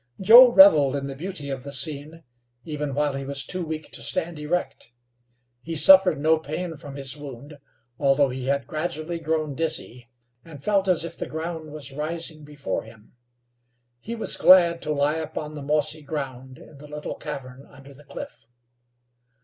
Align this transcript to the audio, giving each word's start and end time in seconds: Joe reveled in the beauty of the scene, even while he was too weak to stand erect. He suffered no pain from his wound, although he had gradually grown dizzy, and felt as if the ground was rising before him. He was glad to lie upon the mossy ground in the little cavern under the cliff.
Joe 0.19 0.51
reveled 0.51 0.95
in 0.95 1.05
the 1.05 1.15
beauty 1.15 1.51
of 1.51 1.61
the 1.61 1.71
scene, 1.71 2.23
even 2.63 2.95
while 2.95 3.13
he 3.13 3.23
was 3.23 3.45
too 3.45 3.63
weak 3.63 3.91
to 3.91 4.01
stand 4.01 4.39
erect. 4.39 4.91
He 5.61 5.75
suffered 5.75 6.17
no 6.17 6.39
pain 6.39 6.75
from 6.75 6.95
his 6.95 7.15
wound, 7.15 7.59
although 7.99 8.29
he 8.29 8.47
had 8.47 8.65
gradually 8.65 9.19
grown 9.19 9.53
dizzy, 9.53 10.09
and 10.43 10.63
felt 10.63 10.87
as 10.87 11.05
if 11.05 11.15
the 11.15 11.27
ground 11.27 11.71
was 11.71 11.93
rising 11.93 12.43
before 12.43 12.81
him. 12.81 13.13
He 13.99 14.15
was 14.15 14.37
glad 14.37 14.81
to 14.81 14.91
lie 14.91 15.17
upon 15.17 15.53
the 15.53 15.61
mossy 15.61 16.01
ground 16.01 16.57
in 16.57 16.79
the 16.79 16.87
little 16.87 17.13
cavern 17.13 17.67
under 17.69 17.93
the 17.93 18.03
cliff. 18.03 18.47